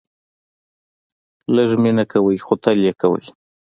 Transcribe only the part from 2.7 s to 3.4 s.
یې کوئ